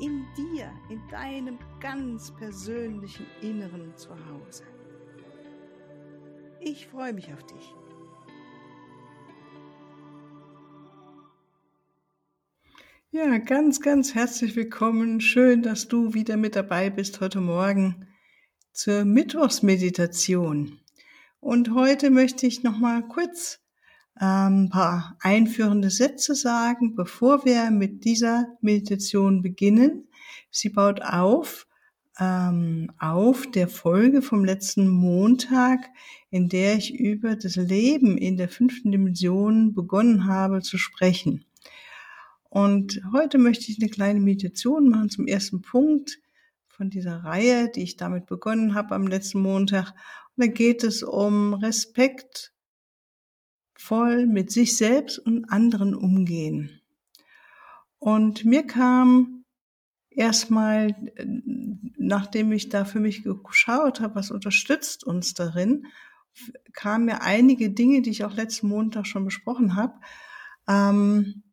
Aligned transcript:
In 0.00 0.24
dir, 0.36 0.72
in 0.90 1.00
deinem 1.10 1.58
ganz 1.80 2.30
persönlichen 2.30 3.26
Inneren 3.42 3.96
zu 3.96 4.10
Hause. 4.10 4.62
Ich 6.60 6.86
freue 6.86 7.12
mich 7.12 7.32
auf 7.32 7.42
dich. 7.44 7.74
Ja, 13.10 13.38
ganz, 13.38 13.80
ganz 13.80 14.14
herzlich 14.14 14.54
willkommen. 14.54 15.20
Schön, 15.20 15.62
dass 15.62 15.88
du 15.88 16.14
wieder 16.14 16.36
mit 16.36 16.54
dabei 16.54 16.90
bist 16.90 17.20
heute 17.20 17.40
Morgen 17.40 18.06
zur 18.72 19.04
Mittwochsmeditation. 19.04 20.78
Und 21.40 21.74
heute 21.74 22.10
möchte 22.10 22.46
ich 22.46 22.62
noch 22.62 22.78
mal 22.78 23.02
kurz 23.08 23.60
ein 24.20 24.68
paar 24.68 25.16
einführende 25.20 25.90
Sätze 25.90 26.34
sagen, 26.34 26.94
bevor 26.94 27.44
wir 27.44 27.70
mit 27.70 28.04
dieser 28.04 28.48
Meditation 28.60 29.42
beginnen. 29.42 30.08
Sie 30.50 30.70
baut 30.70 31.02
auf 31.02 31.68
ähm, 32.18 32.90
auf 32.98 33.48
der 33.50 33.68
Folge 33.68 34.22
vom 34.22 34.44
letzten 34.44 34.88
Montag, 34.88 35.88
in 36.30 36.48
der 36.48 36.76
ich 36.76 36.98
über 36.98 37.36
das 37.36 37.56
Leben 37.56 38.18
in 38.18 38.36
der 38.36 38.48
fünften 38.48 38.90
Dimension 38.90 39.74
begonnen 39.74 40.26
habe 40.26 40.60
zu 40.60 40.78
sprechen. 40.78 41.44
Und 42.50 43.00
heute 43.12 43.38
möchte 43.38 43.70
ich 43.70 43.80
eine 43.80 43.90
kleine 43.90 44.20
Meditation 44.20 44.88
machen 44.88 45.10
zum 45.10 45.26
ersten 45.26 45.62
Punkt 45.62 46.18
von 46.66 46.90
dieser 46.90 47.24
Reihe, 47.24 47.70
die 47.70 47.82
ich 47.82 47.96
damit 47.96 48.26
begonnen 48.26 48.74
habe 48.74 48.94
am 48.94 49.06
letzten 49.06 49.40
Montag. 49.40 49.90
Und 50.36 50.46
da 50.46 50.46
geht 50.46 50.82
es 50.82 51.02
um 51.02 51.54
Respekt 51.54 52.52
voll 53.78 54.26
mit 54.26 54.50
sich 54.50 54.76
selbst 54.76 55.18
und 55.18 55.46
anderen 55.50 55.94
umgehen. 55.94 56.82
Und 57.98 58.44
mir 58.44 58.66
kam 58.66 59.44
erstmal, 60.10 60.94
nachdem 61.96 62.52
ich 62.52 62.68
da 62.68 62.84
für 62.84 63.00
mich 63.00 63.22
geschaut 63.22 64.00
habe, 64.00 64.16
was 64.16 64.30
unterstützt 64.30 65.04
uns 65.04 65.32
darin, 65.34 65.86
kamen 66.72 67.06
mir 67.06 67.22
einige 67.22 67.70
Dinge, 67.70 68.02
die 68.02 68.10
ich 68.10 68.24
auch 68.24 68.34
letzten 68.34 68.68
Montag 68.68 69.06
schon 69.06 69.24
besprochen 69.24 69.74
habe. 69.76 69.94
Ähm, 70.68 71.44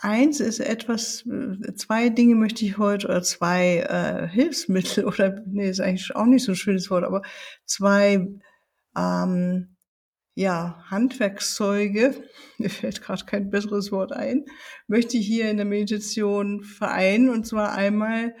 Eins 0.00 0.38
ist 0.38 0.60
etwas, 0.60 1.26
äh, 1.26 1.74
zwei 1.74 2.08
Dinge 2.08 2.36
möchte 2.36 2.64
ich 2.64 2.78
heute, 2.78 3.08
oder 3.08 3.22
zwei 3.22 3.78
äh, 3.78 4.28
Hilfsmittel, 4.28 5.04
oder 5.06 5.42
nee, 5.46 5.68
ist 5.68 5.80
eigentlich 5.80 6.14
auch 6.14 6.26
nicht 6.26 6.44
so 6.44 6.52
ein 6.52 6.56
schönes 6.56 6.90
Wort, 6.90 7.04
aber 7.04 7.22
zwei 7.64 8.28
ähm, 8.96 9.76
ja, 10.38 10.80
Handwerkszeuge, 10.88 12.14
mir 12.58 12.70
fällt 12.70 13.02
gerade 13.02 13.24
kein 13.24 13.50
besseres 13.50 13.90
Wort 13.90 14.12
ein, 14.12 14.44
möchte 14.86 15.16
ich 15.16 15.26
hier 15.26 15.50
in 15.50 15.56
der 15.56 15.66
Meditation 15.66 16.62
vereinen. 16.62 17.28
Und 17.28 17.44
zwar 17.44 17.72
einmal 17.72 18.36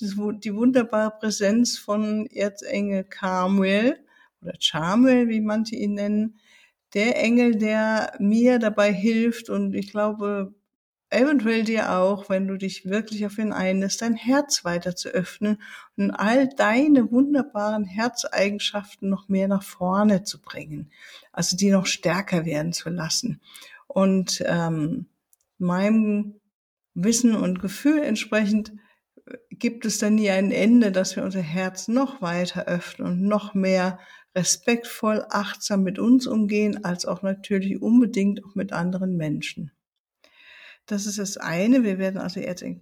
die 0.00 0.54
wunderbare 0.56 1.12
Präsenz 1.20 1.78
von 1.78 2.26
Erzengel 2.26 3.04
Carmel 3.04 3.96
oder 4.42 4.54
Charmel, 4.58 5.28
wie 5.28 5.40
manche 5.40 5.76
ihn 5.76 5.94
nennen. 5.94 6.40
Der 6.94 7.16
Engel, 7.22 7.54
der 7.54 8.16
mir 8.18 8.58
dabei 8.58 8.92
hilft 8.92 9.48
und 9.48 9.72
ich 9.74 9.92
glaube, 9.92 10.52
eventuell 11.16 11.64
dir 11.64 11.92
auch, 11.92 12.28
wenn 12.28 12.46
du 12.46 12.56
dich 12.56 12.86
wirklich 12.86 13.26
auf 13.26 13.38
ihn 13.38 13.52
einlässt, 13.52 14.02
dein 14.02 14.14
Herz 14.14 14.64
weiter 14.64 14.94
zu 14.94 15.08
öffnen 15.08 15.60
und 15.96 16.10
all 16.10 16.48
deine 16.48 17.10
wunderbaren 17.10 17.84
Herzeigenschaften 17.84 19.08
noch 19.08 19.28
mehr 19.28 19.48
nach 19.48 19.62
vorne 19.62 20.22
zu 20.22 20.40
bringen, 20.40 20.90
also 21.32 21.56
die 21.56 21.70
noch 21.70 21.86
stärker 21.86 22.44
werden 22.44 22.72
zu 22.72 22.90
lassen. 22.90 23.40
Und 23.86 24.44
ähm, 24.46 25.06
meinem 25.58 26.40
Wissen 26.94 27.34
und 27.34 27.60
Gefühl 27.60 28.02
entsprechend 28.02 28.72
äh, 29.26 29.36
gibt 29.50 29.86
es 29.86 29.98
dann 29.98 30.16
nie 30.16 30.30
ein 30.30 30.50
Ende, 30.50 30.92
dass 30.92 31.16
wir 31.16 31.24
unser 31.24 31.40
Herz 31.40 31.88
noch 31.88 32.22
weiter 32.22 32.66
öffnen 32.66 33.08
und 33.08 33.22
noch 33.22 33.54
mehr 33.54 33.98
respektvoll, 34.34 35.24
achtsam 35.30 35.82
mit 35.82 35.98
uns 35.98 36.26
umgehen, 36.26 36.84
als 36.84 37.06
auch 37.06 37.22
natürlich 37.22 37.80
unbedingt 37.80 38.44
auch 38.44 38.54
mit 38.54 38.72
anderen 38.72 39.16
Menschen. 39.16 39.72
Das 40.86 41.06
ist 41.06 41.18
das 41.18 41.36
eine. 41.36 41.82
Wir 41.82 41.98
werden 41.98 42.18
also 42.18 42.38
jetzt 42.38 42.62
in 42.62 42.80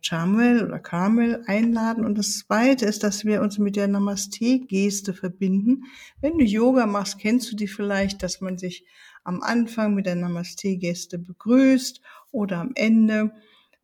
Charmel 0.00 0.60
äh, 0.60 0.62
oder 0.62 0.78
Carmel 0.78 1.42
einladen. 1.46 2.04
Und 2.04 2.16
das 2.16 2.38
zweite 2.38 2.86
ist, 2.86 3.02
dass 3.02 3.24
wir 3.24 3.42
uns 3.42 3.58
mit 3.58 3.74
der 3.74 3.88
Namaste-Geste 3.88 5.12
verbinden. 5.12 5.84
Wenn 6.20 6.38
du 6.38 6.44
Yoga 6.44 6.86
machst, 6.86 7.18
kennst 7.18 7.50
du 7.50 7.56
die 7.56 7.66
vielleicht, 7.66 8.22
dass 8.22 8.40
man 8.40 8.58
sich 8.58 8.86
am 9.24 9.42
Anfang 9.42 9.94
mit 9.94 10.06
der 10.06 10.14
Namaste-Geste 10.14 11.18
begrüßt 11.18 12.00
oder 12.30 12.58
am 12.58 12.70
Ende. 12.76 13.32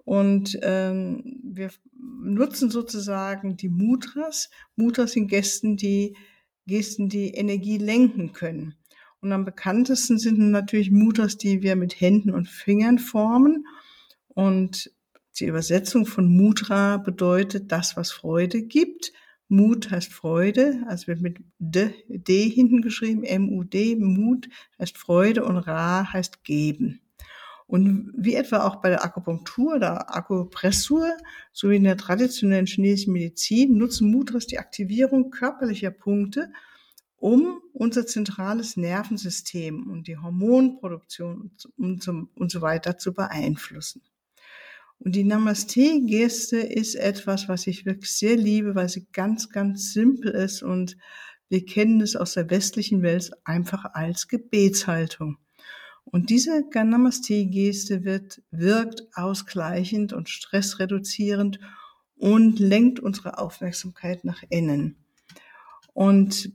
Und 0.04 0.56
ähm, 0.62 1.40
wir 1.42 1.70
nutzen 1.98 2.70
sozusagen 2.70 3.56
die 3.56 3.69
Mudras. 3.69 4.50
Mudras 4.76 5.12
sind 5.12 5.26
Gesten, 5.26 5.76
die 5.76 6.16
Gesten, 6.69 7.08
die 7.08 7.34
Energie 7.34 7.78
lenken 7.78 8.32
können. 8.32 8.78
Und 9.21 9.33
am 9.33 9.45
bekanntesten 9.45 10.19
sind 10.19 10.39
natürlich 10.39 10.91
Mudras, 10.91 11.37
die 11.37 11.62
wir 11.62 11.77
mit 11.77 12.01
Händen 12.01 12.31
und 12.31 12.49
Fingern 12.49 12.99
formen. 12.99 13.67
Und 14.29 14.93
die 15.39 15.47
Übersetzung 15.47 16.06
von 16.06 16.29
Mudra 16.29 16.99
bedeutet 16.99 17.73
das, 17.73 17.97
was 17.97 18.12
Freude 18.12 18.62
gibt. 18.62 19.12
Mut 19.49 19.91
heißt 19.91 20.12
Freude, 20.12 20.83
also 20.87 21.06
wird 21.06 21.23
mit 21.23 21.39
D, 21.59 21.95
D 22.09 22.49
hinten 22.51 22.83
geschrieben, 22.83 23.25
M-U-D, 23.25 23.97
Mut 23.97 24.49
heißt 24.79 24.99
Freude 24.99 25.45
und 25.45 25.56
Ra 25.56 26.12
heißt 26.12 26.45
geben. 26.45 27.00
Und 27.67 28.12
wie 28.17 28.35
etwa 28.35 28.67
auch 28.67 28.77
bei 28.77 28.91
der 28.91 29.05
Akupunktur 29.05 29.77
oder 29.77 30.15
Akupressur 30.15 31.11
sowie 31.53 31.77
in 31.77 31.85
der 31.85 31.97
traditionellen 31.97 32.67
chinesischen 32.67 33.12
Medizin 33.12 33.77
nutzen 33.77 34.11
Mudras 34.11 34.47
die 34.47 34.59
Aktivierung 34.59 35.31
körperlicher 35.31 35.91
Punkte, 35.91 36.50
um 37.19 37.61
unser 37.73 38.06
zentrales 38.06 38.77
Nervensystem 38.77 39.91
und 39.91 40.06
die 40.06 40.17
Hormonproduktion 40.17 41.51
und 41.77 42.03
so, 42.03 42.29
und 42.34 42.51
so 42.51 42.61
weiter 42.61 42.97
zu 42.97 43.12
beeinflussen. 43.12 44.03
Und 45.01 45.15
die 45.15 45.25
Namaste-Geste 45.25 46.59
ist 46.59 46.95
etwas, 46.95 47.49
was 47.49 47.67
ich 47.67 47.87
wirklich 47.87 48.11
sehr 48.11 48.37
liebe, 48.37 48.75
weil 48.75 48.89
sie 48.89 49.06
ganz, 49.12 49.49
ganz 49.51 49.93
simpel 49.93 50.33
ist 50.33 50.62
und 50.62 50.97
wir 51.49 51.65
kennen 51.65 52.01
es 52.01 52.15
aus 52.15 52.34
der 52.34 52.51
westlichen 52.51 53.03
Welt 53.03 53.31
einfach 53.45 53.85
als 53.95 54.29
Gebetshaltung. 54.29 55.39
Und 56.05 56.31
diese 56.31 56.65
Namaste-Geste 56.73 58.05
wird, 58.05 58.43
wirkt 58.50 59.03
ausgleichend 59.15 60.12
und 60.12 60.29
stressreduzierend 60.29 61.59
und 62.17 62.59
lenkt 62.59 62.99
unsere 63.00 63.39
Aufmerksamkeit 63.39 64.25
nach 64.25 64.43
innen. 64.49 64.97
Und 65.98 66.53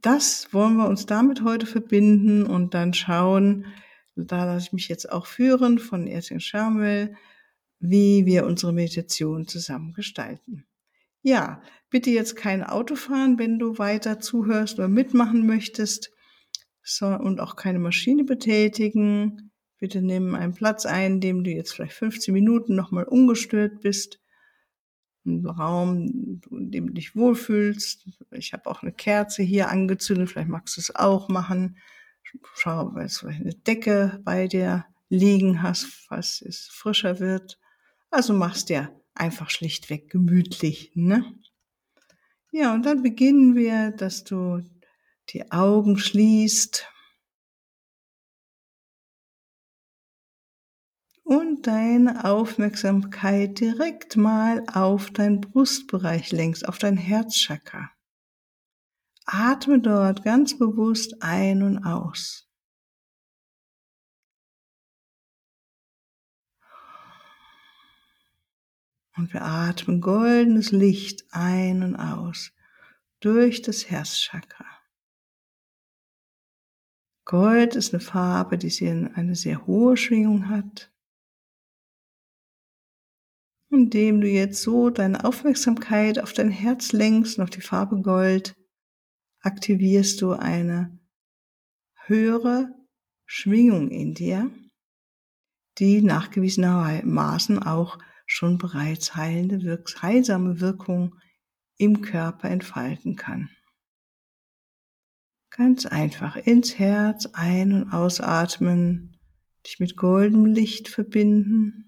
das 0.00 0.54
wollen 0.54 0.78
wir 0.78 0.88
uns 0.88 1.04
damit 1.04 1.44
heute 1.44 1.66
verbinden 1.66 2.46
und 2.46 2.72
dann 2.72 2.94
schauen, 2.94 3.66
da 4.14 4.46
lasse 4.46 4.68
ich 4.68 4.72
mich 4.72 4.88
jetzt 4.88 5.12
auch 5.12 5.26
führen 5.26 5.78
von 5.78 6.06
Erzin 6.06 6.40
Schamuel, 6.40 7.14
wie 7.78 8.24
wir 8.24 8.46
unsere 8.46 8.72
Meditation 8.72 9.46
zusammen 9.46 9.92
gestalten. 9.92 10.64
Ja, 11.20 11.60
bitte 11.90 12.08
jetzt 12.08 12.36
kein 12.36 12.64
Auto 12.64 12.94
fahren, 12.96 13.38
wenn 13.38 13.58
du 13.58 13.76
weiter 13.76 14.18
zuhörst 14.18 14.78
oder 14.78 14.88
mitmachen 14.88 15.44
möchtest 15.44 16.10
so, 16.82 17.04
und 17.04 17.38
auch 17.38 17.54
keine 17.56 17.78
Maschine 17.78 18.24
betätigen. 18.24 19.52
Bitte 19.76 20.00
nimm 20.00 20.34
einen 20.34 20.54
Platz 20.54 20.86
ein, 20.86 21.20
dem 21.20 21.44
du 21.44 21.50
jetzt 21.50 21.74
vielleicht 21.74 21.92
15 21.92 22.32
Minuten 22.32 22.74
nochmal 22.74 23.04
ungestört 23.04 23.82
bist 23.82 24.20
einen 25.26 25.46
Raum, 25.46 26.40
in 26.50 26.70
dem 26.70 26.88
du 26.88 26.92
dich 26.94 27.16
wohlfühlst. 27.16 28.06
Ich 28.32 28.52
habe 28.52 28.68
auch 28.70 28.82
eine 28.82 28.92
Kerze 28.92 29.42
hier 29.42 29.68
angezündet, 29.68 30.30
vielleicht 30.30 30.48
magst 30.48 30.76
du 30.76 30.80
es 30.80 30.94
auch 30.94 31.28
machen. 31.28 31.76
Schau, 32.54 32.94
weil 32.94 33.08
du 33.08 33.26
eine 33.28 33.54
Decke 33.54 34.20
bei 34.24 34.48
dir 34.48 34.84
liegen 35.08 35.62
hast, 35.62 35.84
falls 35.84 36.42
es 36.42 36.68
frischer 36.68 37.20
wird. 37.20 37.58
Also 38.10 38.32
machst 38.32 38.68
dir 38.68 38.90
einfach 39.14 39.50
schlichtweg 39.50 40.10
gemütlich, 40.10 40.92
ne? 40.94 41.24
Ja, 42.52 42.74
und 42.74 42.86
dann 42.86 43.02
beginnen 43.02 43.54
wir, 43.54 43.90
dass 43.90 44.24
du 44.24 44.62
die 45.30 45.50
Augen 45.50 45.98
schließt 45.98 46.86
deine 51.66 52.24
Aufmerksamkeit 52.24 53.58
direkt 53.60 54.16
mal 54.16 54.64
auf 54.72 55.10
deinen 55.10 55.40
Brustbereich 55.40 56.30
lenkst, 56.32 56.68
auf 56.68 56.78
dein 56.78 56.96
Herzchakra. 56.96 57.90
Atme 59.24 59.80
dort 59.80 60.22
ganz 60.22 60.56
bewusst 60.56 61.22
ein 61.22 61.62
und 61.62 61.84
aus. 61.84 62.48
Und 69.16 69.32
wir 69.32 69.42
atmen 69.42 70.00
goldenes 70.00 70.72
Licht 70.72 71.24
ein 71.30 71.82
und 71.82 71.96
aus 71.96 72.52
durch 73.20 73.62
das 73.62 73.90
Herzchakra. 73.90 74.66
Gold 77.24 77.74
ist 77.74 77.92
eine 77.92 78.00
Farbe, 78.00 78.56
die 78.56 78.88
eine 79.14 79.34
sehr 79.34 79.66
hohe 79.66 79.96
Schwingung 79.96 80.48
hat. 80.48 80.92
Indem 83.76 84.22
du 84.22 84.26
jetzt 84.26 84.62
so 84.62 84.88
deine 84.88 85.22
Aufmerksamkeit 85.22 86.18
auf 86.18 86.32
dein 86.32 86.48
Herz 86.48 86.92
lenkst 86.92 87.38
auf 87.38 87.50
die 87.50 87.60
Farbe 87.60 88.00
Gold, 88.00 88.56
aktivierst 89.40 90.22
du 90.22 90.32
eine 90.32 90.98
höhere 92.06 92.74
Schwingung 93.26 93.90
in 93.90 94.14
dir, 94.14 94.50
die 95.76 96.00
nachgewiesenermaßen 96.00 97.62
auch 97.62 97.98
schon 98.24 98.56
bereits 98.56 99.14
heilende, 99.14 99.84
heilsame 100.00 100.62
Wirkung 100.62 101.14
im 101.76 102.00
Körper 102.00 102.48
entfalten 102.48 103.14
kann. 103.14 103.50
Ganz 105.50 105.84
einfach 105.84 106.36
ins 106.36 106.78
Herz 106.78 107.26
ein- 107.34 107.74
und 107.74 107.92
ausatmen, 107.92 109.18
dich 109.66 109.80
mit 109.80 109.98
goldenem 109.98 110.46
Licht 110.46 110.88
verbinden 110.88 111.85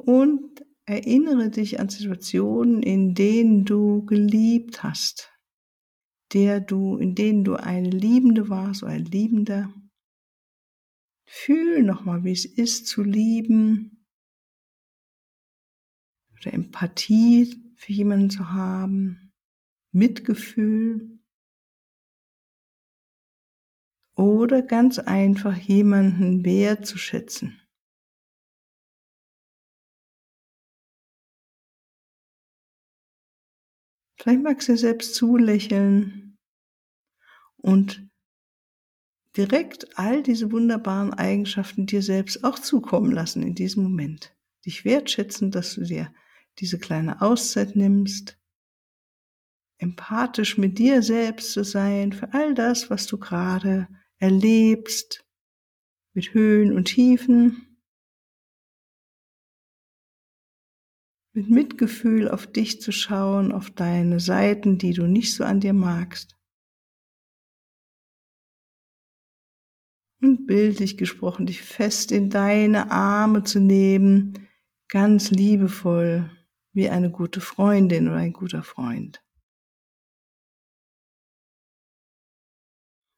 und 0.00 0.64
erinnere 0.86 1.50
dich 1.50 1.78
an 1.78 1.88
Situationen, 1.88 2.82
in 2.82 3.14
denen 3.14 3.64
du 3.64 4.04
geliebt 4.04 4.82
hast, 4.82 5.32
der 6.32 6.60
du, 6.60 6.96
in 6.96 7.14
denen 7.14 7.44
du 7.44 7.54
eine 7.54 7.90
Liebende 7.90 8.48
warst 8.48 8.82
oder 8.82 8.92
ein 8.92 9.04
Liebender. 9.04 9.72
Fühl 11.26 11.82
nochmal, 11.82 12.24
wie 12.24 12.32
es 12.32 12.44
ist 12.44 12.86
zu 12.86 13.02
lieben 13.02 14.04
oder 16.40 16.52
Empathie 16.52 17.72
für 17.76 17.92
jemanden 17.92 18.30
zu 18.30 18.50
haben. 18.50 19.32
Mitgefühl 19.92 21.18
oder 24.14 24.62
ganz 24.62 24.98
einfach 24.98 25.56
jemanden 25.56 26.44
wertzuschätzen. 26.44 27.60
Vielleicht 34.20 34.42
magst 34.42 34.68
du 34.68 34.76
selbst 34.76 35.14
zulächeln 35.14 36.36
und 37.56 38.06
direkt 39.34 39.96
all 39.98 40.22
diese 40.22 40.52
wunderbaren 40.52 41.14
Eigenschaften 41.14 41.86
dir 41.86 42.02
selbst 42.02 42.44
auch 42.44 42.58
zukommen 42.58 43.12
lassen 43.12 43.42
in 43.42 43.54
diesem 43.54 43.82
Moment. 43.82 44.36
Dich 44.66 44.84
wertschätzen, 44.84 45.50
dass 45.50 45.74
du 45.74 45.84
dir 45.84 46.12
diese 46.58 46.78
kleine 46.78 47.22
Auszeit 47.22 47.76
nimmst. 47.76 48.38
Empathisch 49.78 50.58
mit 50.58 50.78
dir 50.78 51.00
selbst 51.00 51.52
zu 51.52 51.64
sein 51.64 52.12
für 52.12 52.34
all 52.34 52.52
das, 52.52 52.90
was 52.90 53.06
du 53.06 53.16
gerade 53.16 53.88
erlebst, 54.18 55.24
mit 56.12 56.34
Höhen 56.34 56.74
und 56.74 56.84
Tiefen, 56.84 57.69
mit 61.32 61.48
Mitgefühl 61.48 62.28
auf 62.28 62.46
dich 62.46 62.80
zu 62.80 62.92
schauen, 62.92 63.52
auf 63.52 63.70
deine 63.70 64.20
Seiten, 64.20 64.78
die 64.78 64.92
du 64.92 65.06
nicht 65.06 65.34
so 65.34 65.44
an 65.44 65.60
dir 65.60 65.72
magst. 65.72 66.36
Und 70.22 70.46
bildlich 70.46 70.98
gesprochen, 70.98 71.46
dich 71.46 71.62
fest 71.62 72.12
in 72.12 72.28
deine 72.28 72.90
Arme 72.90 73.42
zu 73.42 73.58
nehmen, 73.58 74.48
ganz 74.88 75.30
liebevoll, 75.30 76.30
wie 76.72 76.90
eine 76.90 77.10
gute 77.10 77.40
Freundin 77.40 78.08
oder 78.08 78.16
ein 78.16 78.32
guter 78.32 78.62
Freund. 78.62 79.22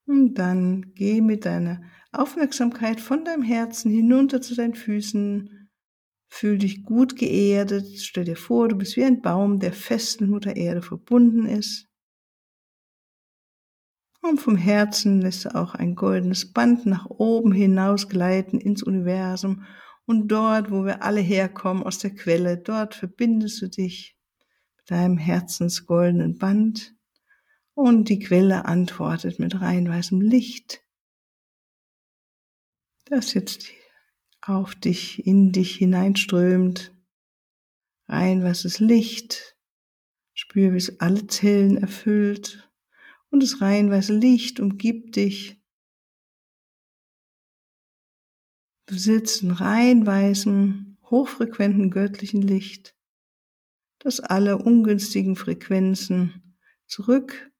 Und 0.06 0.34
dann 0.34 0.92
geh 0.94 1.20
mit 1.20 1.44
deiner 1.44 1.82
Aufmerksamkeit 2.12 3.00
von 3.00 3.24
deinem 3.24 3.42
Herzen 3.42 3.90
hinunter 3.90 4.42
zu 4.42 4.54
deinen 4.54 4.74
Füßen. 4.74 5.61
Fühl 6.34 6.56
dich 6.56 6.82
gut 6.82 7.16
geerdet. 7.16 8.00
Stell 8.00 8.24
dir 8.24 8.36
vor, 8.36 8.66
du 8.66 8.76
bist 8.76 8.96
wie 8.96 9.04
ein 9.04 9.20
Baum, 9.20 9.60
der 9.60 9.74
fest 9.74 10.22
mit 10.22 10.30
Mutter 10.30 10.56
Erde 10.56 10.80
verbunden 10.80 11.44
ist. 11.44 11.90
Und 14.22 14.40
vom 14.40 14.56
Herzen 14.56 15.20
lässt 15.20 15.44
du 15.44 15.54
auch 15.54 15.74
ein 15.74 15.94
goldenes 15.94 16.50
Band 16.50 16.86
nach 16.86 17.04
oben 17.04 17.52
hinaus 17.52 18.08
gleiten 18.08 18.62
ins 18.62 18.82
Universum. 18.82 19.66
Und 20.06 20.28
dort, 20.28 20.70
wo 20.70 20.86
wir 20.86 21.02
alle 21.02 21.20
herkommen, 21.20 21.82
aus 21.82 21.98
der 21.98 22.14
Quelle, 22.14 22.56
dort 22.56 22.94
verbindest 22.94 23.60
du 23.60 23.68
dich 23.68 24.16
mit 24.78 24.90
deinem 24.90 25.18
Herzensgoldenen 25.18 26.38
Band 26.38 26.94
und 27.74 28.08
die 28.08 28.20
Quelle 28.20 28.64
antwortet 28.64 29.38
mit 29.38 29.60
rein 29.60 29.86
weißem 29.86 30.22
Licht, 30.22 30.82
das 33.04 33.34
jetzt 33.34 33.66
auf 34.42 34.74
dich, 34.74 35.26
in 35.26 35.52
dich 35.52 35.76
hineinströmt. 35.76 36.94
Rein 38.08 38.42
weißes 38.42 38.80
Licht. 38.80 39.56
Spür, 40.34 40.72
wie 40.72 40.78
es 40.78 41.00
alle 41.00 41.26
Zellen 41.26 41.76
erfüllt. 41.76 42.70
Und 43.30 43.42
das 43.42 43.60
rein 43.60 43.90
weiße 43.90 44.16
Licht 44.16 44.60
umgibt 44.60 45.16
dich. 45.16 45.62
Du 48.86 48.98
sitzt 48.98 49.42
in 49.42 49.52
rein 49.52 50.04
weißem, 50.06 50.98
hochfrequenten 51.04 51.90
göttlichen 51.90 52.42
Licht, 52.42 52.94
das 54.00 54.20
alle 54.20 54.58
ungünstigen 54.58 55.36
Frequenzen 55.36 56.56
zurück 56.86 57.50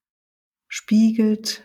spiegelt 0.69 1.65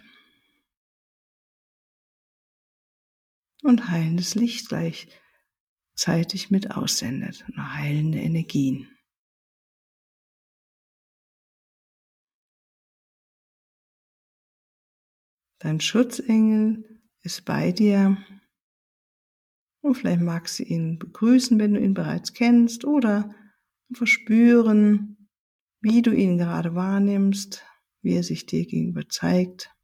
und 3.67 3.89
heilendes 3.89 4.35
Licht 4.35 4.69
gleichzeitig 4.69 6.49
mit 6.49 6.71
aussendet 6.71 7.45
und 7.47 7.73
heilende 7.73 8.19
Energien. 8.19 8.89
Dein 15.59 15.81
Schutzengel 15.81 17.01
ist 17.23 17.43
bei 17.43 17.71
dir 17.71 18.17
und 19.81 19.95
vielleicht 19.95 20.21
magst 20.21 20.59
du 20.59 20.63
ihn 20.63 20.97
begrüßen, 20.99 21.59
wenn 21.59 21.73
du 21.73 21.79
ihn 21.81 21.93
bereits 21.93 22.33
kennst 22.33 22.85
oder 22.85 23.35
verspüren, 23.93 25.29
wie 25.81 26.01
du 26.01 26.13
ihn 26.13 26.37
gerade 26.37 26.75
wahrnimmst, 26.75 27.65
wie 28.01 28.15
er 28.15 28.23
sich 28.23 28.45
dir 28.45 28.65
gegenüber 28.65 29.07
zeigt. 29.09 29.76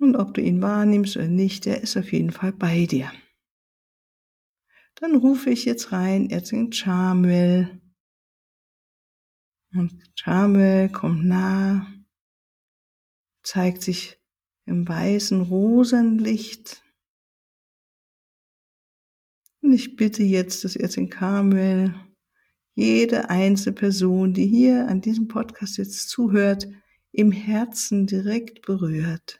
Und 0.00 0.16
ob 0.16 0.32
du 0.32 0.40
ihn 0.40 0.62
wahrnimmst 0.62 1.18
oder 1.18 1.28
nicht, 1.28 1.66
er 1.66 1.82
ist 1.82 1.94
auf 1.98 2.10
jeden 2.10 2.32
Fall 2.32 2.52
bei 2.54 2.86
dir. 2.86 3.12
Dann 4.94 5.14
rufe 5.14 5.50
ich 5.50 5.66
jetzt 5.66 5.92
rein, 5.92 6.30
Erzengel 6.30 6.72
Charmel. 6.72 7.82
Und 9.74 10.02
Charmel 10.14 10.88
kommt 10.88 11.26
nah, 11.26 11.86
zeigt 13.42 13.82
sich 13.82 14.18
im 14.64 14.88
weißen 14.88 15.42
Rosenlicht. 15.42 16.82
Und 19.60 19.74
ich 19.74 19.96
bitte 19.96 20.22
jetzt 20.22 20.64
das 20.64 20.76
Erzengel 20.76 21.10
Carmel, 21.10 21.94
jede 22.74 23.28
einzelne 23.28 23.74
Person, 23.74 24.32
die 24.32 24.46
hier 24.46 24.88
an 24.88 25.02
diesem 25.02 25.28
Podcast 25.28 25.76
jetzt 25.76 26.08
zuhört, 26.08 26.66
im 27.12 27.32
Herzen 27.32 28.06
direkt 28.06 28.62
berührt. 28.62 29.39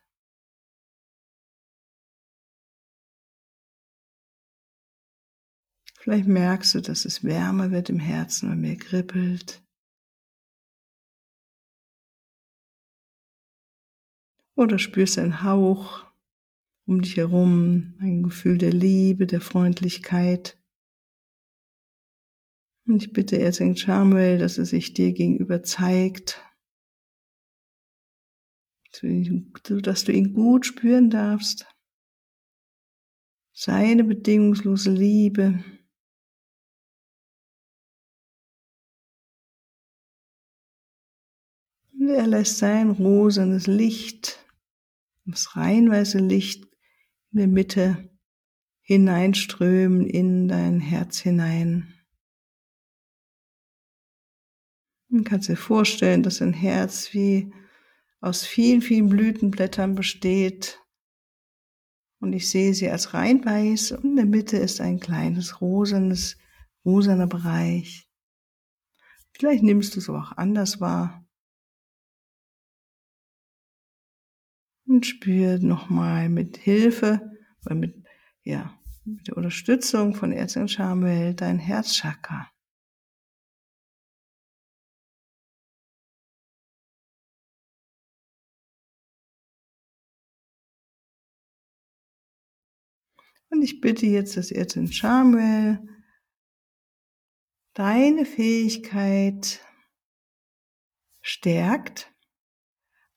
Vielleicht 6.10 6.26
merkst 6.26 6.74
du, 6.74 6.80
dass 6.80 7.04
es 7.04 7.22
wärmer 7.22 7.70
wird 7.70 7.88
im 7.88 8.00
Herzen 8.00 8.50
und 8.50 8.60
mehr 8.60 8.74
kribbelt. 8.74 9.62
Oder 14.56 14.80
spürst 14.80 15.20
einen 15.20 15.44
Hauch 15.44 16.04
um 16.84 17.00
dich 17.00 17.16
herum, 17.16 17.94
ein 18.00 18.24
Gefühl 18.24 18.58
der 18.58 18.72
Liebe, 18.72 19.28
der 19.28 19.40
Freundlichkeit. 19.40 20.60
Und 22.88 23.04
ich 23.04 23.12
bitte 23.12 23.38
Erzengel 23.38 23.76
Samuel, 23.76 24.38
dass 24.38 24.58
er 24.58 24.66
sich 24.66 24.92
dir 24.92 25.12
gegenüber 25.12 25.62
zeigt. 25.62 26.44
dass 29.00 30.02
du 30.02 30.12
ihn 30.12 30.34
gut 30.34 30.66
spüren 30.66 31.08
darfst. 31.08 31.72
Seine 33.52 34.02
bedingungslose 34.02 34.90
Liebe. 34.90 35.62
Er 42.14 42.26
lässt 42.26 42.58
sein 42.58 42.90
rosanes 42.90 43.66
Licht, 43.66 44.44
das 45.24 45.56
reinweise 45.56 46.18
Licht 46.18 46.64
in 47.32 47.38
der 47.38 47.48
Mitte 47.48 48.10
hineinströmen 48.82 50.06
in 50.06 50.48
dein 50.48 50.80
Herz 50.80 51.18
hinein. 51.18 51.94
Du 55.08 55.22
kannst 55.24 55.48
dir 55.48 55.56
vorstellen, 55.56 56.22
dass 56.22 56.40
ein 56.40 56.52
Herz 56.52 57.12
wie 57.12 57.52
aus 58.20 58.44
vielen, 58.44 58.82
vielen 58.82 59.08
Blütenblättern 59.08 59.94
besteht. 59.94 60.80
Und 62.20 62.32
ich 62.32 62.50
sehe 62.50 62.74
sie 62.74 62.88
als 62.90 63.14
rein 63.14 63.44
weiß 63.44 63.92
und 63.92 64.04
in 64.04 64.16
der 64.16 64.26
Mitte 64.26 64.56
ist 64.58 64.80
ein 64.80 65.00
kleines 65.00 65.60
rosanes, 65.60 66.36
rosaner 66.84 67.26
Bereich. 67.26 68.08
Vielleicht 69.32 69.62
nimmst 69.62 69.96
du 69.96 70.00
es 70.00 70.08
auch 70.10 70.32
anders 70.32 70.80
wahr. 70.80 71.26
Und 74.90 75.06
spür 75.06 75.60
nochmal 75.60 76.28
mit 76.28 76.56
Hilfe, 76.56 77.20
oder 77.64 77.76
mit, 77.76 78.04
ja, 78.42 78.76
mit 79.04 79.28
der 79.28 79.36
Unterstützung 79.36 80.16
von 80.16 80.32
Erzengel 80.32 80.68
Samuel 80.68 81.32
dein 81.32 81.60
Herzchakra. 81.60 82.50
Und 93.50 93.62
ich 93.62 93.80
bitte 93.80 94.06
jetzt, 94.06 94.36
dass 94.36 94.50
Erzengel 94.50 94.92
Samuel 94.92 95.78
deine 97.74 98.24
Fähigkeit 98.24 99.64
stärkt, 101.22 102.09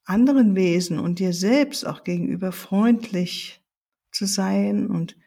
anderen 0.06 0.56
Wesen 0.56 1.00
und 1.00 1.20
dir 1.20 1.34
selbst 1.34 1.86
auch 1.86 2.04
gegenüber 2.04 2.52
freundlich 2.52 3.64
zu 4.12 4.26
sein 4.26 4.88
und 4.88 5.18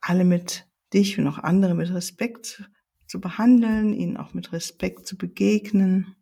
alle 0.00 0.24
mit 0.24 0.66
dich 0.92 1.18
und 1.18 1.26
auch 1.28 1.38
andere 1.38 1.74
mit 1.74 1.92
Respekt 1.92 2.68
zu 3.06 3.20
behandeln, 3.20 3.92
ihnen 3.92 4.16
auch 4.16 4.34
mit 4.34 4.52
Respekt 4.52 5.06
zu 5.06 5.16
begegnen. 5.16 6.16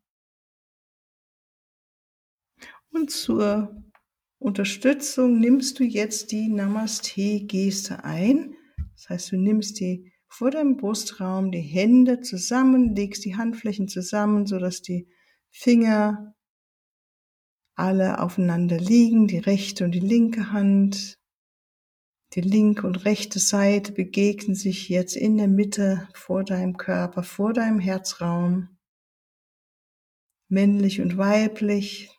Und 2.90 3.10
zur 3.10 3.84
Unterstützung 4.38 5.38
nimmst 5.40 5.78
du 5.78 5.84
jetzt 5.84 6.32
die 6.32 6.48
Namaste-Geste 6.48 8.04
ein. 8.04 8.56
Das 8.94 9.08
heißt, 9.08 9.32
du 9.32 9.36
nimmst 9.36 9.80
die 9.80 10.12
vor 10.28 10.50
deinem 10.50 10.76
Brustraum 10.76 11.50
die 11.50 11.60
Hände 11.60 12.20
zusammen, 12.20 12.94
legst 12.94 13.24
die 13.24 13.36
Handflächen 13.36 13.88
zusammen, 13.88 14.46
so 14.46 14.58
dass 14.58 14.82
die 14.82 15.08
Finger 15.50 16.34
alle 17.78 18.20
aufeinander 18.20 18.78
liegen, 18.78 19.26
die 19.26 19.38
rechte 19.38 19.84
und 19.84 19.92
die 19.92 20.00
linke 20.00 20.52
Hand. 20.52 21.18
Die 22.34 22.40
linke 22.40 22.86
und 22.86 23.04
rechte 23.04 23.38
Seite 23.38 23.92
begegnen 23.92 24.54
sich 24.54 24.88
jetzt 24.88 25.16
in 25.16 25.36
der 25.38 25.48
Mitte 25.48 26.08
vor 26.12 26.44
deinem 26.44 26.76
Körper, 26.76 27.22
vor 27.22 27.52
deinem 27.52 27.78
Herzraum. 27.78 28.76
Männlich 30.48 31.00
und 31.00 31.16
weiblich, 31.16 32.10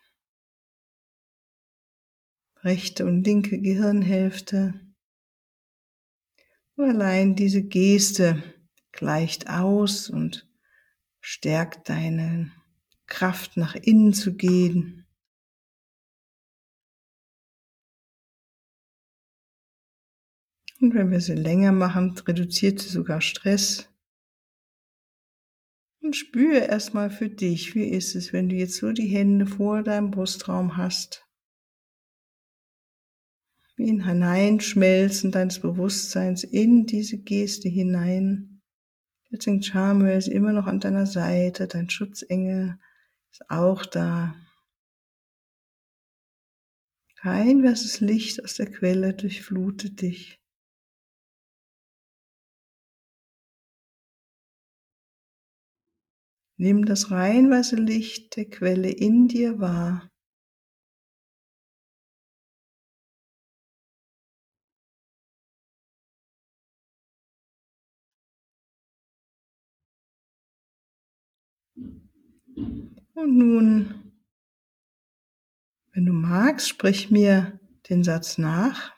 rechte 2.62 3.06
und 3.06 3.24
linke 3.24 3.60
Gehirnhälfte. 3.60 4.80
Und 6.76 6.90
allein 6.90 7.34
diese 7.34 7.62
Geste 7.62 8.42
gleicht 8.92 9.48
aus 9.48 10.08
und 10.08 10.48
stärkt 11.20 11.88
deine 11.88 12.50
Kraft 13.06 13.56
nach 13.56 13.74
innen 13.74 14.14
zu 14.14 14.34
gehen. 14.34 14.99
Und 20.80 20.94
wenn 20.94 21.10
wir 21.10 21.20
sie 21.20 21.34
länger 21.34 21.72
machen, 21.72 22.16
reduziert 22.26 22.80
sie 22.80 22.88
sogar 22.88 23.20
Stress. 23.20 23.88
Und 26.00 26.16
spüre 26.16 26.60
erstmal 26.60 27.10
für 27.10 27.28
dich, 27.28 27.74
wie 27.74 27.84
ist 27.84 28.14
es, 28.14 28.32
wenn 28.32 28.48
du 28.48 28.56
jetzt 28.56 28.76
so 28.76 28.90
die 28.92 29.06
Hände 29.06 29.46
vor 29.46 29.82
deinem 29.82 30.10
Brustraum 30.10 30.76
hast 30.78 31.26
wie 33.80 33.90
ein 33.90 34.04
Hineinschmelzen 34.04 35.32
deines 35.32 35.58
Bewusstseins 35.58 36.44
in 36.44 36.84
diese 36.84 37.16
Geste 37.16 37.70
hinein. 37.70 38.60
Jetzt 39.30 39.44
St. 39.44 39.64
Samuel 39.64 40.18
ist 40.18 40.28
immer 40.28 40.52
noch 40.52 40.66
an 40.66 40.80
deiner 40.80 41.06
Seite, 41.06 41.66
dein 41.66 41.88
Schutzengel 41.88 42.78
ist 43.30 43.50
auch 43.50 43.86
da. 43.86 44.34
Kein 47.16 47.62
weißes 47.64 48.00
Licht 48.00 48.44
aus 48.44 48.54
der 48.54 48.70
Quelle 48.70 49.14
durchflutet 49.14 50.02
dich. 50.02 50.39
Nimm 56.62 56.84
das 56.84 57.10
reinweiße 57.10 57.76
Licht 57.76 58.36
der 58.36 58.44
Quelle 58.44 58.90
in 58.90 59.28
dir 59.28 59.60
wahr. 59.60 60.10
Und 73.14 73.38
nun, 73.38 74.12
wenn 75.92 76.04
du 76.04 76.12
magst, 76.12 76.68
sprich 76.68 77.10
mir 77.10 77.58
den 77.88 78.04
Satz 78.04 78.36
nach. 78.36 78.94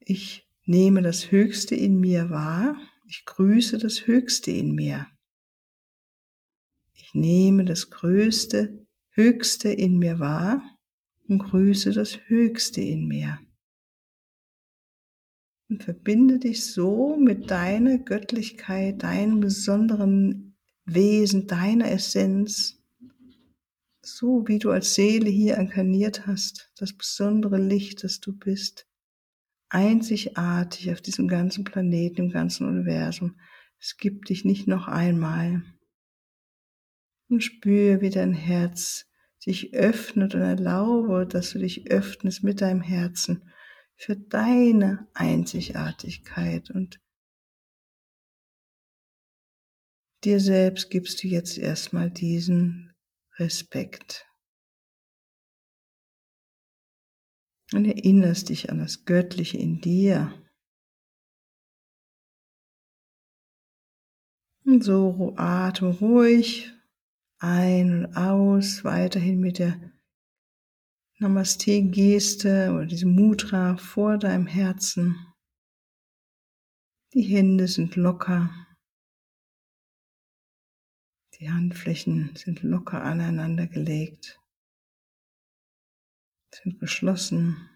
Ich 0.00 0.50
nehme 0.64 1.02
das 1.02 1.30
Höchste 1.30 1.76
in 1.76 2.00
mir 2.00 2.30
wahr. 2.30 2.76
Ich 3.10 3.24
grüße 3.24 3.78
das 3.78 4.06
Höchste 4.06 4.50
in 4.50 4.74
mir. 4.74 5.06
Ich 6.92 7.14
nehme 7.14 7.64
das 7.64 7.88
Größte, 7.88 8.86
Höchste 9.12 9.70
in 9.70 9.98
mir 9.98 10.18
wahr 10.18 10.62
und 11.26 11.38
grüße 11.38 11.92
das 11.92 12.18
Höchste 12.28 12.82
in 12.82 13.08
mir. 13.08 13.38
Und 15.70 15.84
verbinde 15.84 16.38
dich 16.38 16.66
so 16.66 17.16
mit 17.16 17.50
deiner 17.50 17.96
Göttlichkeit, 17.96 19.02
deinem 19.02 19.40
besonderen 19.40 20.58
Wesen, 20.84 21.46
deiner 21.46 21.90
Essenz, 21.90 22.78
so 24.02 24.46
wie 24.46 24.58
du 24.58 24.70
als 24.70 24.94
Seele 24.94 25.30
hier 25.30 25.56
inkarniert 25.56 26.26
hast, 26.26 26.70
das 26.76 26.92
besondere 26.92 27.56
Licht, 27.56 28.04
das 28.04 28.20
du 28.20 28.36
bist, 28.36 28.86
einzigartig 29.70 30.90
auf 30.92 31.00
diesem 31.00 31.28
ganzen 31.28 31.64
Planeten, 31.64 32.22
im 32.22 32.30
ganzen 32.30 32.66
Universum. 32.66 33.38
Es 33.78 33.96
gibt 33.96 34.28
dich 34.28 34.44
nicht 34.44 34.66
noch 34.66 34.88
einmal. 34.88 35.62
Und 37.28 37.42
spüre, 37.42 38.00
wie 38.00 38.10
dein 38.10 38.32
Herz 38.32 39.06
sich 39.38 39.74
öffnet 39.74 40.34
und 40.34 40.40
erlaube, 40.40 41.26
dass 41.26 41.50
du 41.50 41.58
dich 41.58 41.90
öffnest 41.90 42.42
mit 42.42 42.60
deinem 42.60 42.80
Herzen 42.80 43.50
für 43.98 44.16
deine 44.16 45.08
Einzigartigkeit 45.12 46.70
und 46.70 47.00
dir 50.24 50.40
selbst 50.40 50.90
gibst 50.90 51.22
du 51.22 51.28
jetzt 51.28 51.58
erstmal 51.58 52.10
diesen 52.10 52.94
Respekt. 53.38 54.27
Und 57.72 57.84
erinnerst 57.84 58.48
dich 58.48 58.70
an 58.70 58.78
das 58.78 59.04
Göttliche 59.04 59.58
in 59.58 59.80
dir. 59.80 60.32
Und 64.64 64.82
so 64.82 65.34
atme 65.36 65.88
ruhig 65.88 66.72
ein 67.38 68.06
und 68.06 68.16
aus, 68.16 68.84
weiterhin 68.84 69.40
mit 69.40 69.58
der 69.58 69.92
Namaste-Geste 71.18 72.72
oder 72.72 72.86
diesem 72.86 73.14
Mudra 73.14 73.76
vor 73.76 74.18
deinem 74.18 74.46
Herzen. 74.46 75.16
Die 77.14 77.22
Hände 77.22 77.66
sind 77.66 77.96
locker. 77.96 78.50
Die 81.40 81.50
Handflächen 81.50 82.34
sind 82.36 82.62
locker 82.62 83.02
aneinander 83.02 83.66
gelegt, 83.66 84.37
sind 86.62 86.80
geschlossen. 86.80 87.68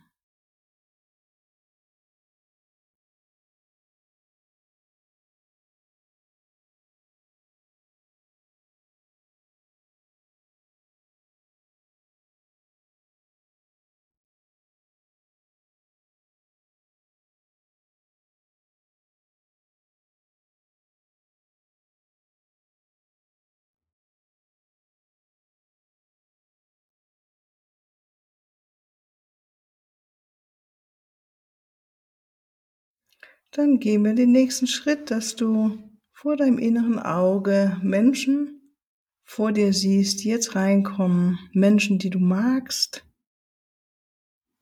Dann 33.53 33.81
gehen 33.81 34.03
wir 34.03 34.15
den 34.15 34.33
nächsten 34.33 34.67
Schritt, 34.67 35.11
dass 35.11 35.37
du 35.37 35.79
vor 36.13 36.37
deinem 36.37 36.59
inneren 36.59 36.99
Auge 36.99 37.79
Menschen 37.83 38.77
vor 39.25 39.53
dir 39.53 39.73
siehst, 39.75 40.25
die 40.25 40.29
jetzt 40.29 40.55
reinkommen, 40.55 41.39
Menschen, 41.53 41.99
die 41.99 42.09
du 42.09 42.19
magst. 42.19 43.07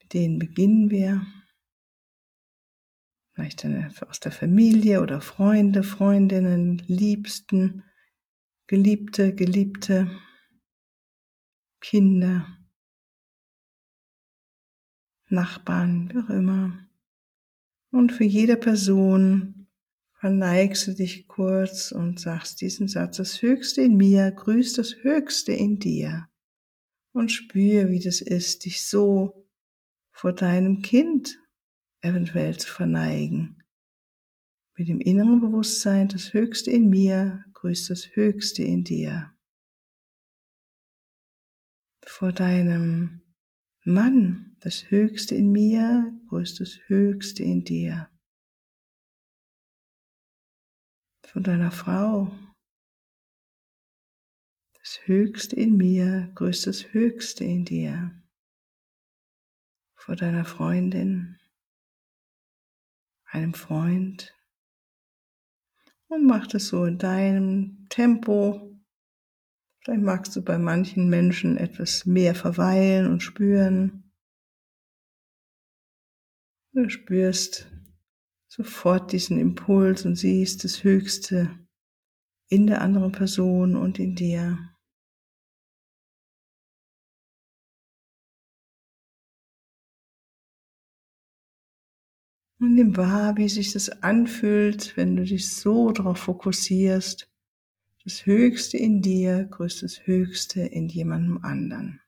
Mit 0.01 0.13
denen 0.13 0.39
beginnen 0.39 0.91
wir. 0.91 1.25
Vielleicht 3.33 3.65
aus 4.09 4.19
der 4.21 4.33
Familie 4.33 5.01
oder 5.01 5.21
Freunde, 5.21 5.85
Freundinnen, 5.85 6.83
Liebsten, 6.89 7.85
Geliebte, 8.67 9.35
Geliebte, 9.35 10.11
Kinder, 11.81 12.59
Nachbarn, 15.29 16.11
wie 16.13 16.19
auch 16.19 16.31
immer. 16.31 16.90
Und 17.91 18.13
für 18.13 18.25
jede 18.25 18.57
Person 18.57 19.67
verneigst 20.21 20.87
du 20.87 20.95
dich 20.95 21.27
kurz 21.27 21.93
und 21.93 22.21
sagst 22.21 22.61
diesen 22.61 22.89
Satz, 22.89 23.17
das 23.17 23.43
Höchste 23.43 23.83
in 23.83 23.97
mir 23.97 24.31
grüßt 24.31 24.79
das 24.79 24.97
Höchste 25.03 25.53
in 25.53 25.79
dir. 25.79 26.29
Und 27.13 27.33
spür, 27.33 27.91
wie 27.91 27.99
das 27.99 28.21
ist, 28.21 28.65
dich 28.65 28.87
so 28.87 29.49
vor 30.13 30.33
deinem 30.33 30.83
Kind 30.83 31.41
eventuell 32.03 32.57
zu 32.59 32.69
verneigen. 32.69 33.65
Mit 34.77 34.89
dem 34.89 35.01
inneren 35.01 35.41
Bewusstsein, 35.41 36.09
das 36.09 36.33
Höchste 36.33 36.71
in 36.71 36.89
mir 36.89 37.45
grüßt 37.55 37.91
das 37.91 38.15
Höchste 38.15 38.63
in 38.63 38.85
dir. 38.85 39.33
Vor 42.05 42.33
deinem 42.33 43.23
Mann, 43.85 44.50
das 44.61 44.91
Höchste 44.91 45.35
in 45.35 45.53
mir 45.53 46.13
grüßt 46.29 46.61
das 46.61 46.79
Höchste 46.87 47.43
in 47.43 47.65
dir. 47.65 48.11
Von 51.25 51.43
deiner 51.43 51.71
Frau, 51.71 52.31
das 54.75 55.01
Höchste 55.07 55.57
in 55.57 55.77
mir 55.77 56.31
grüßt 56.35 56.67
das 56.67 56.93
Höchste 56.93 57.45
in 57.45 57.65
dir. 57.65 58.23
Vor 59.95 60.17
deiner 60.17 60.45
Freundin, 60.45 61.39
einem 63.27 63.55
Freund. 63.55 64.35
Und 66.09 66.27
mach 66.27 66.47
das 66.47 66.67
so 66.69 66.85
in 66.85 66.99
deinem 66.99 67.87
Tempo. 67.89 68.79
Vielleicht 69.83 70.03
magst 70.03 70.37
du 70.37 70.43
bei 70.43 70.59
manchen 70.59 71.09
Menschen 71.09 71.57
etwas 71.57 72.05
mehr 72.05 72.35
verweilen 72.35 73.07
und 73.07 73.23
spüren. 73.23 74.10
Du 76.73 76.89
spürst 76.89 77.69
sofort 78.47 79.11
diesen 79.11 79.41
Impuls 79.41 80.07
und 80.07 80.15
siehst 80.15 80.63
das 80.63 80.85
Höchste 80.85 81.51
in 82.49 82.69
der 82.69 82.81
anderen 82.81 83.11
Person 83.11 83.75
und 83.75 83.99
in 83.99 84.15
dir. 84.15 84.57
Und 92.61 92.75
nimm 92.75 92.97
wahr, 92.97 93.37
wie 93.37 93.49
sich 93.49 93.73
das 93.73 93.89
anfühlt, 93.89 94.97
wenn 94.97 95.17
du 95.17 95.25
dich 95.25 95.53
so 95.53 95.91
darauf 95.91 96.19
fokussierst. 96.19 97.29
Das 98.05 98.27
Höchste 98.27 98.77
in 98.77 99.03
dir 99.03 99.45
grüßt 99.45 99.83
das 99.83 100.07
Höchste 100.07 100.61
in 100.61 100.89
jemandem 100.89 101.43
anderen. 101.43 102.01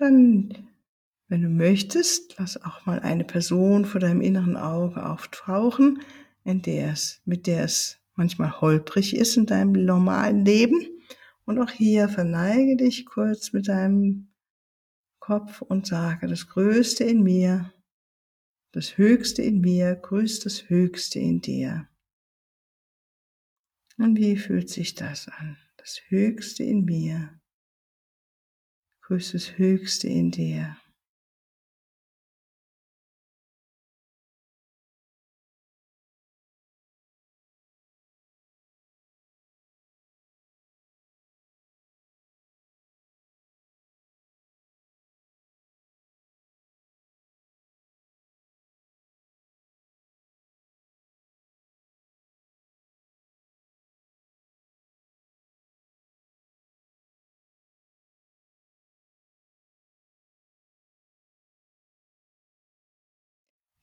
Dann, 0.00 0.54
wenn 1.28 1.42
du 1.42 1.50
möchtest, 1.50 2.38
lass 2.38 2.56
auch 2.64 2.86
mal 2.86 3.00
eine 3.00 3.22
Person 3.22 3.84
vor 3.84 4.00
deinem 4.00 4.22
inneren 4.22 4.56
Auge 4.56 5.04
auftauchen, 5.04 6.00
in 6.42 6.62
der 6.62 6.92
es, 6.92 7.20
mit 7.26 7.46
der 7.46 7.64
es 7.64 7.98
manchmal 8.14 8.62
holprig 8.62 9.14
ist 9.14 9.36
in 9.36 9.44
deinem 9.44 9.72
normalen 9.72 10.42
Leben 10.42 10.80
und 11.44 11.58
auch 11.58 11.70
hier 11.70 12.08
verneige 12.08 12.78
dich 12.78 13.04
kurz 13.04 13.52
mit 13.52 13.68
deinem 13.68 14.30
Kopf 15.18 15.60
und 15.60 15.86
sage, 15.86 16.28
das 16.28 16.48
Größte 16.48 17.04
in 17.04 17.22
mir, 17.22 17.70
das 18.72 18.96
Höchste 18.96 19.42
in 19.42 19.60
mir 19.60 19.96
grüßt 19.96 20.46
das 20.46 20.70
Höchste 20.70 21.18
in 21.18 21.42
dir. 21.42 21.88
Und 23.98 24.16
wie 24.16 24.38
fühlt 24.38 24.70
sich 24.70 24.94
das 24.94 25.28
an? 25.28 25.58
Das 25.76 26.00
Höchste 26.08 26.64
in 26.64 26.86
mir 26.86 27.39
grüßt 29.10 29.34
das 29.34 29.58
Höchste 29.58 30.06
in 30.06 30.30
dir. 30.30 30.76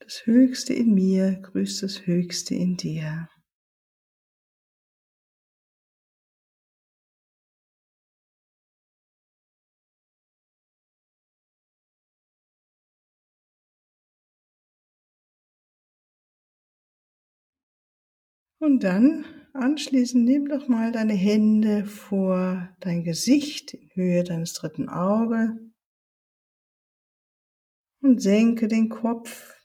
Das 0.07 0.25
Höchste 0.25 0.73
in 0.73 0.93
mir 0.93 1.33
grüßt 1.41 1.83
das 1.83 2.07
Höchste 2.07 2.55
in 2.55 2.77
dir. 2.77 3.27
Und 18.59 18.85
dann 18.85 19.25
anschließend 19.51 20.23
nimm 20.23 20.47
doch 20.47 20.69
mal 20.69 20.93
deine 20.93 21.15
Hände 21.15 21.83
vor 21.83 22.73
dein 22.79 23.03
Gesicht 23.03 23.73
in 23.73 23.89
Höhe 23.95 24.23
deines 24.23 24.53
dritten 24.53 24.87
Auges 24.87 25.49
und 28.01 28.21
senke 28.21 28.69
den 28.69 28.87
Kopf 28.87 29.56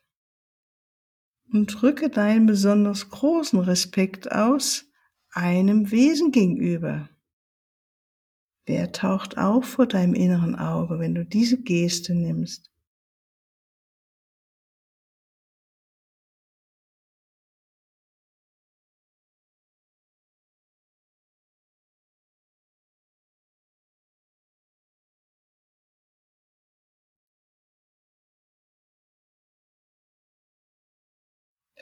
und 1.52 1.66
drücke 1.66 2.08
deinen 2.08 2.46
besonders 2.46 3.10
großen 3.10 3.60
Respekt 3.60 4.32
aus 4.32 4.86
einem 5.30 5.90
Wesen 5.90 6.30
gegenüber. 6.32 7.08
Wer 8.64 8.92
taucht 8.92 9.36
auf 9.38 9.66
vor 9.66 9.86
deinem 9.86 10.14
inneren 10.14 10.56
Auge, 10.56 10.98
wenn 10.98 11.14
du 11.14 11.24
diese 11.24 11.60
Geste 11.60 12.14
nimmst? 12.14 12.71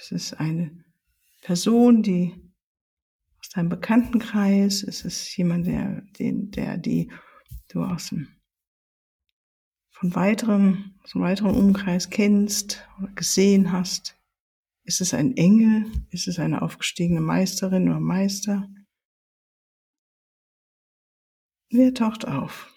Es 0.00 0.12
ist 0.12 0.34
eine 0.34 0.82
Person, 1.42 2.02
die 2.02 2.34
aus 3.38 3.50
deinem 3.50 3.68
Bekanntenkreis, 3.68 4.82
es 4.82 5.04
ist 5.04 5.36
jemand, 5.36 5.66
der, 5.66 6.00
den, 6.18 6.50
der, 6.52 6.78
die 6.78 7.12
du 7.68 7.84
aus 7.84 8.08
dem, 8.08 8.28
von 9.90 10.14
weiterem, 10.14 10.94
aus 11.04 11.14
einem 11.14 11.24
weiteren 11.24 11.54
Umkreis 11.54 12.08
kennst 12.08 12.88
oder 12.98 13.12
gesehen 13.12 13.72
hast. 13.72 14.18
Ist 14.84 15.02
es 15.02 15.12
ein 15.12 15.36
Engel? 15.36 15.84
Ist 16.08 16.28
es 16.28 16.38
eine 16.38 16.62
aufgestiegene 16.62 17.20
Meisterin 17.20 17.90
oder 17.90 18.00
Meister? 18.00 18.70
Wer 21.68 21.92
taucht 21.92 22.26
auf? 22.26 22.72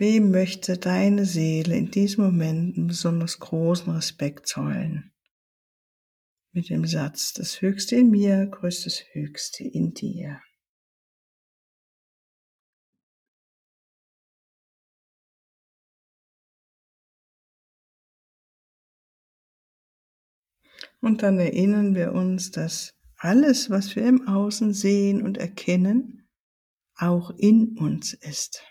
Wem 0.00 0.30
möchte 0.30 0.78
deine 0.78 1.26
Seele 1.26 1.76
in 1.76 1.90
diesem 1.90 2.22
Moment 2.22 2.76
einen 2.76 2.86
besonders 2.86 3.40
großen 3.40 3.92
Respekt 3.92 4.46
zollen? 4.46 5.12
Mit 6.52 6.70
dem 6.70 6.86
Satz, 6.86 7.32
das 7.32 7.60
Höchste 7.60 7.96
in 7.96 8.10
mir 8.10 8.46
grüßt 8.46 8.86
das 8.86 9.02
Höchste 9.10 9.64
in 9.64 9.94
dir. 9.94 10.40
Und 21.00 21.24
dann 21.24 21.40
erinnern 21.40 21.96
wir 21.96 22.12
uns, 22.12 22.52
dass 22.52 22.94
alles, 23.16 23.68
was 23.68 23.96
wir 23.96 24.06
im 24.06 24.28
Außen 24.28 24.72
sehen 24.72 25.22
und 25.22 25.38
erkennen, 25.38 26.28
auch 26.94 27.30
in 27.36 27.76
uns 27.78 28.12
ist. 28.14 28.62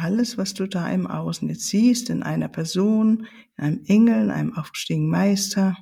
Alles, 0.00 0.38
was 0.38 0.54
du 0.54 0.68
da 0.68 0.88
im 0.92 1.08
Außen 1.08 1.48
jetzt 1.48 1.66
siehst, 1.66 2.08
in 2.08 2.22
einer 2.22 2.46
Person, 2.46 3.26
in 3.56 3.64
einem 3.64 3.84
Engel, 3.86 4.22
in 4.22 4.30
einem 4.30 4.56
aufgestiegenen 4.56 5.10
Meister, 5.10 5.76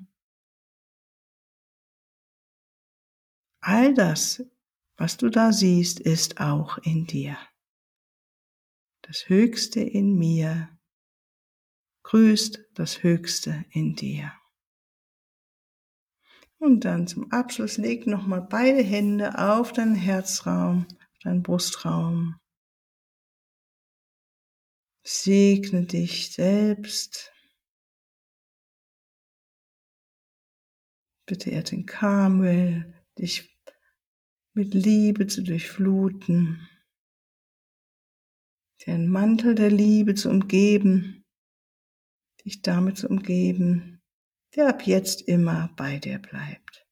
all 3.60 3.92
das, 3.92 4.42
was 4.96 5.18
du 5.18 5.28
da 5.28 5.52
siehst, 5.52 6.00
ist 6.00 6.40
auch 6.40 6.78
in 6.78 7.06
dir. 7.06 7.36
Das 9.02 9.28
Höchste 9.28 9.80
in 9.80 10.16
mir 10.16 10.70
grüßt 12.04 12.70
das 12.72 13.02
Höchste 13.02 13.66
in 13.68 13.96
dir. 13.96 14.32
Und 16.56 16.86
dann 16.86 17.06
zum 17.06 17.30
Abschluss 17.32 17.76
leg 17.76 18.06
nochmal 18.06 18.40
beide 18.40 18.82
Hände 18.82 19.38
auf 19.38 19.74
deinen 19.74 19.94
Herzraum, 19.94 20.86
auf 20.88 21.18
deinen 21.22 21.42
Brustraum. 21.42 22.40
Segne 25.08 25.86
dich 25.86 26.32
selbst. 26.32 27.32
Bitte 31.26 31.50
er 31.52 31.62
den 31.62 31.86
Karmel, 31.86 32.92
dich 33.16 33.56
mit 34.52 34.74
Liebe 34.74 35.28
zu 35.28 35.44
durchfluten, 35.44 36.68
den 38.84 39.08
Mantel 39.08 39.54
der 39.54 39.70
Liebe 39.70 40.16
zu 40.16 40.28
umgeben, 40.28 41.24
dich 42.44 42.62
damit 42.62 42.98
zu 42.98 43.08
umgeben, 43.08 44.02
der 44.56 44.68
ab 44.68 44.88
jetzt 44.88 45.22
immer 45.22 45.72
bei 45.76 45.98
dir 45.98 46.18
bleibt. 46.18 46.84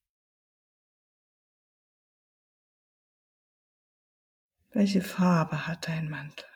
Welche 4.69 5.01
Farbe 5.01 5.67
hat 5.67 5.89
dein 5.89 6.09
Mantel? 6.09 6.54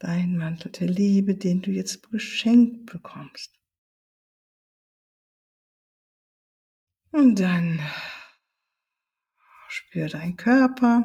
Dein 0.00 0.38
Mantel 0.38 0.72
der 0.72 0.88
Liebe, 0.88 1.34
den 1.34 1.60
du 1.60 1.70
jetzt 1.70 2.10
geschenkt 2.10 2.86
bekommst. 2.86 3.52
Und 7.12 7.38
dann 7.38 7.78
spür 9.68 10.08
deinen 10.08 10.38
Körper. 10.38 11.04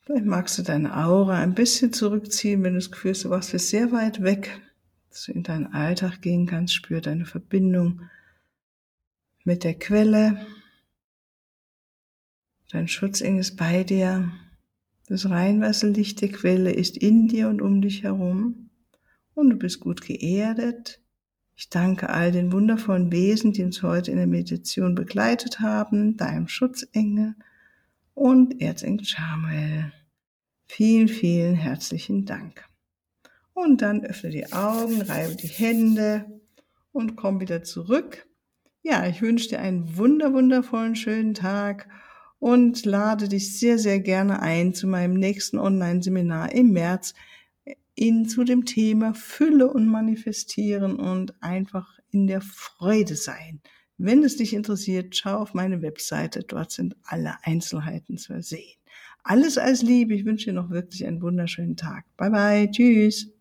Vielleicht 0.00 0.24
magst 0.24 0.58
du 0.58 0.62
deine 0.62 0.96
Aura 0.96 1.38
ein 1.38 1.54
bisschen 1.54 1.92
zurückziehen, 1.92 2.64
wenn 2.64 2.72
du 2.72 2.80
das 2.80 2.90
Gefühl 2.90 3.12
hast, 3.12 3.24
du 3.24 3.30
warst 3.30 3.52
jetzt 3.52 3.68
sehr 3.68 3.92
weit 3.92 4.20
weg, 4.20 4.60
dass 5.10 5.24
du 5.24 5.32
in 5.32 5.44
deinen 5.44 5.72
Alltag 5.72 6.22
gehen 6.22 6.46
kannst, 6.46 6.74
spür 6.74 7.00
deine 7.00 7.24
Verbindung 7.24 8.02
mit 9.44 9.62
der 9.62 9.78
Quelle. 9.78 10.44
Dein 12.70 12.88
Schutzengel 12.88 13.40
ist 13.40 13.56
bei 13.56 13.84
dir. 13.84 14.32
Das 15.08 15.30
Reinwasserlicht 15.30 16.20
der 16.20 16.30
Quelle 16.30 16.72
ist 16.72 16.96
in 16.96 17.28
dir 17.28 17.48
und 17.48 17.62
um 17.62 17.80
dich 17.80 18.02
herum. 18.02 18.70
Und 19.34 19.50
du 19.50 19.56
bist 19.56 19.78
gut 19.80 20.00
geerdet. 20.00 21.00
Ich 21.54 21.70
danke 21.70 22.10
all 22.10 22.32
den 22.32 22.52
wundervollen 22.52 23.12
Wesen, 23.12 23.52
die 23.52 23.62
uns 23.62 23.82
heute 23.82 24.10
in 24.10 24.16
der 24.16 24.26
Meditation 24.26 24.94
begleitet 24.94 25.60
haben, 25.60 26.16
deinem 26.16 26.48
Schutzengel 26.48 27.34
und 28.14 28.60
Erzengel 28.60 29.06
Samuel. 29.06 29.92
Vielen, 30.66 31.08
vielen 31.08 31.54
herzlichen 31.54 32.26
Dank. 32.26 32.64
Und 33.54 33.80
dann 33.80 34.04
öffne 34.04 34.30
die 34.30 34.52
Augen, 34.52 35.00
reibe 35.02 35.36
die 35.36 35.46
Hände 35.46 36.26
und 36.92 37.14
komm 37.16 37.40
wieder 37.40 37.62
zurück. 37.62 38.26
Ja, 38.82 39.06
ich 39.06 39.22
wünsche 39.22 39.50
dir 39.50 39.60
einen 39.60 39.96
wunder, 39.96 40.32
wundervollen 40.32 40.96
schönen 40.96 41.32
Tag 41.32 41.88
und 42.38 42.84
lade 42.84 43.28
dich 43.28 43.58
sehr, 43.58 43.78
sehr 43.78 44.00
gerne 44.00 44.40
ein 44.40 44.74
zu 44.74 44.86
meinem 44.86 45.14
nächsten 45.14 45.58
Online-Seminar 45.58 46.52
im 46.52 46.72
März 46.72 47.14
in, 47.94 48.28
zu 48.28 48.44
dem 48.44 48.64
Thema 48.64 49.14
Fülle 49.14 49.72
und 49.72 49.86
Manifestieren 49.86 50.96
und 50.96 51.42
einfach 51.42 51.98
in 52.10 52.26
der 52.26 52.42
Freude 52.42 53.16
sein. 53.16 53.60
Wenn 53.98 54.22
es 54.22 54.36
dich 54.36 54.52
interessiert, 54.52 55.16
schau 55.16 55.38
auf 55.38 55.54
meine 55.54 55.80
Webseite, 55.80 56.44
dort 56.46 56.70
sind 56.70 56.96
alle 57.02 57.34
Einzelheiten 57.42 58.18
zu 58.18 58.40
sehen. 58.42 58.76
Alles 59.22 59.58
als 59.58 59.82
Liebe. 59.82 60.14
Ich 60.14 60.24
wünsche 60.24 60.46
dir 60.46 60.52
noch 60.52 60.70
wirklich 60.70 61.06
einen 61.06 61.22
wunderschönen 61.22 61.76
Tag. 61.76 62.04
Bye 62.16 62.30
bye. 62.30 62.70
Tschüss. 62.70 63.35